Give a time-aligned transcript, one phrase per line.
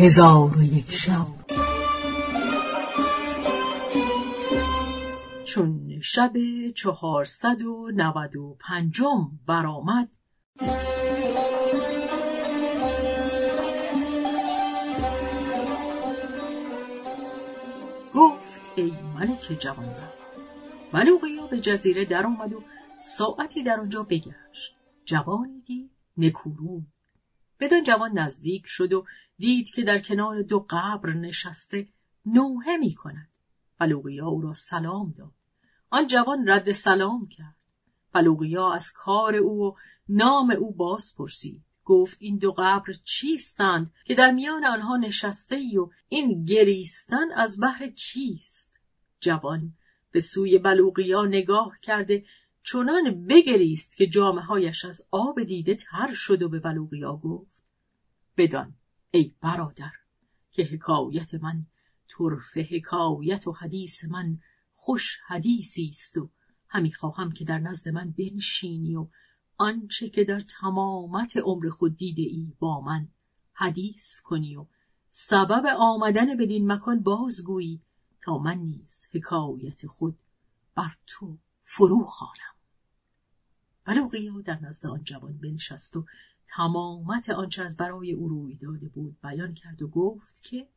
[0.00, 1.26] هزار و یک شب.
[5.44, 6.32] چون شب
[6.74, 10.08] چهارصد و نود و پنجم برآمد
[18.14, 20.18] گفت ای ملک جوانبخت
[20.92, 22.62] ملوقیا به جزیره در آمد و
[23.00, 24.76] ساعتی در آنجا بگشت.
[25.04, 26.82] جوانی دید نکورو
[27.60, 29.06] بدان جوان نزدیک شد و
[29.38, 31.88] دید که در کنار دو قبر نشسته
[32.26, 33.28] نوحه می کند
[33.78, 35.32] بلوغیا او را سلام داد.
[35.90, 37.56] آن جوان رد سلام کرد.
[38.12, 39.74] بلوغیا از کار او و
[40.08, 41.62] نام او باز پرسید.
[41.84, 47.60] گفت این دو قبر چیستند که در میان آنها نشسته ای و این گریستن از
[47.60, 48.76] بحر کیست؟
[49.20, 49.72] جوان
[50.10, 52.24] به سوی بلوغیا نگاه کرده
[52.72, 57.56] چنان بگریست که جامعه هایش از آب دیده تر شد و به بلوغیا گفت
[58.36, 58.74] بدان
[59.10, 59.90] ای برادر
[60.50, 61.66] که حکایت من
[62.18, 64.38] طرف حکایت و حدیث من
[64.74, 66.30] خوش حدیثی است و
[66.68, 69.08] همی خواهم که در نزد من بنشینی و
[69.56, 73.08] آنچه که در تمامت عمر خود دیده ای با من
[73.52, 74.66] حدیث کنی و
[75.08, 77.82] سبب آمدن بدین مکان بازگویی
[78.22, 80.18] تا من نیز حکایت خود
[80.74, 82.57] بر تو فرو خوانم.
[83.88, 86.04] بلوغیا در نزد آن جوان بنشست و
[86.56, 90.68] تمامت آنچه از برای او روی داده بود بیان کرد و گفت که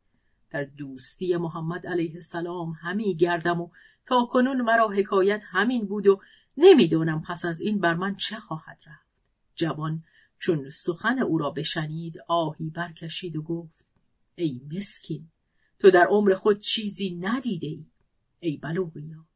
[0.50, 3.68] در دوستی محمد علیه السلام همی گردم و
[4.06, 6.20] تا کنون مرا حکایت همین بود و
[6.56, 9.06] نمی‌دانم پس از این بر من چه خواهد رفت.
[9.54, 10.02] جوان
[10.38, 13.86] چون سخن او را بشنید آهی برکشید و گفت
[14.34, 15.28] ای مسکین
[15.78, 17.86] تو در عمر خود چیزی ندیده ای
[18.40, 19.26] ای بلوغیا.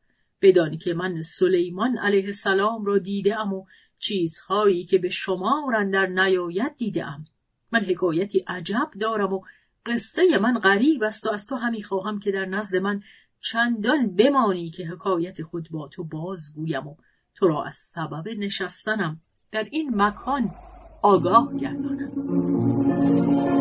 [0.43, 3.65] بدانی که من سلیمان علیه السلام را دیده ام و
[3.99, 7.25] چیزهایی که به شما در نیاید دیده ام
[7.73, 9.41] من حکایتی عجب دارم و
[9.87, 13.03] قصه من غریب است و از تو همی خواهم که در نزد من
[13.41, 16.97] چندان بمانی که حکایت خود با تو بازگویم و
[17.35, 19.21] تو را از سبب نشستنم.
[19.53, 20.55] در این مکان
[21.03, 23.56] آگاه گردانم.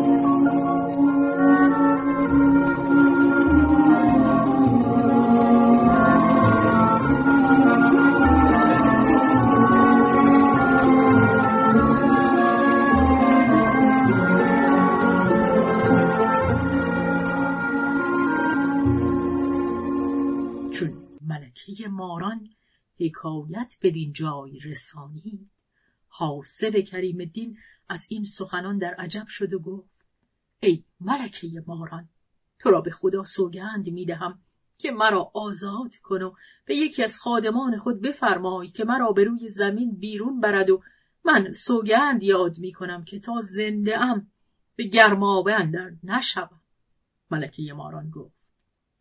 [21.88, 22.48] ماران
[23.00, 25.50] حکایت بدین جای رسانی.
[26.08, 30.06] حاسب کریم الدین از این سخنان در عجب شد و گفت
[30.60, 32.08] ای ملکه ماران
[32.58, 34.40] تو را به خدا سوگند می‌دهم
[34.78, 39.48] که مرا آزاد کن و به یکی از خادمان خود بفرمای که مرا به روی
[39.48, 40.82] زمین بیرون برد و
[41.24, 44.30] من سوگند یاد می کنم که تا زنده ام
[44.76, 46.60] به گرمابه اندر نشوم.
[47.30, 48.35] ملکه ماران گفت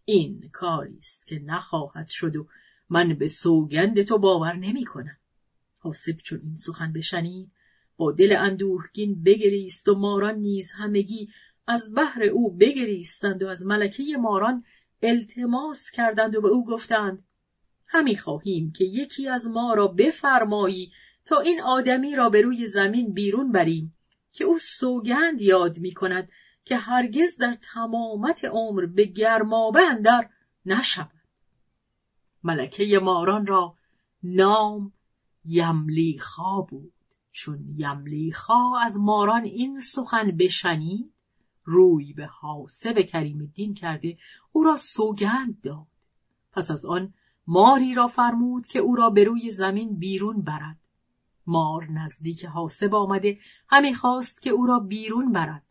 [0.06, 2.48] این کاری است که نخواهد شد و
[2.90, 5.18] من به سوگند تو باور نمی کنم.
[5.78, 7.52] حاسب چون این سخن بشنید
[7.98, 11.30] با دل اندوهگین بگریست و ماران نیز همگی
[11.68, 14.64] از بحر او بگریستند و از ملکه ماران
[15.04, 17.24] التماس کردند و به او گفتند
[17.88, 20.92] همی خواهیم که یکی از ما را بفرمایی
[21.26, 23.96] تا این آدمی را به روی زمین بیرون بریم
[24.32, 26.30] که او سوگند یاد می کند
[26.66, 30.30] که هرگز در تمامت عمر به گرمابه اندر
[30.66, 31.12] نشود.
[32.44, 33.76] ملکه ماران را
[34.24, 34.94] نام
[35.46, 36.94] یملیخا بود.
[37.32, 41.14] چون یملیخا از ماران این سخن بشنید
[41.64, 44.18] روی به حاسب کریم الدین کرده
[44.52, 45.88] او را سوگند داد.
[46.52, 47.14] پس از آن
[47.48, 50.80] ماری را فرمود که او را به روی زمین بیرون برد.
[51.48, 53.40] مار نزدیک حاسب آمده
[53.70, 55.65] همی خواست که او را بیرون برد.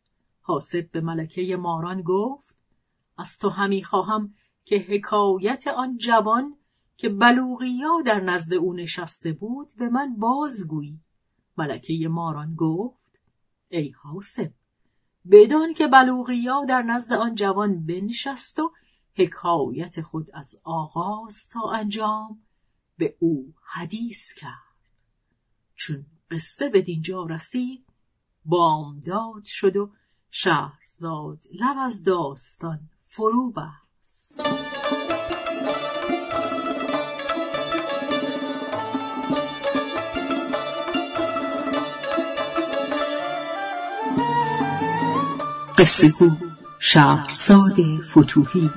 [0.46, 2.54] حاسب به ملکه ماران گفت
[3.18, 4.34] از تو همی خواهم
[4.64, 6.56] که حکایت آن جوان
[6.96, 11.00] که بلوغیا در نزد او نشسته بود به من بازگویی
[11.56, 13.20] ملکه ماران گفت
[13.68, 14.50] ای حاسب
[15.30, 18.72] بدان که بلوغیا در نزد آن جوان بنشست و
[19.16, 22.42] حکایت خود از آغاز تا انجام
[22.98, 24.74] به او حدیث کرد.
[25.74, 27.86] چون قصه به دینجا رسید
[28.44, 29.90] بامداد شد و
[30.36, 34.40] شهرزاد لب از داستان فرو بست.
[45.78, 46.30] قصه گو
[46.78, 47.76] شهرزاد
[48.10, 48.70] فتوحی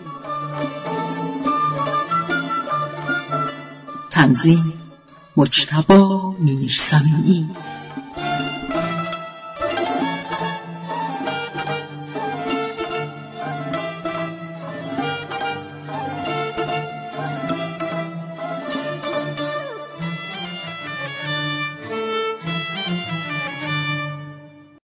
[4.12, 4.74] تنظیم
[5.38, 7.50] مجتبا میرسمی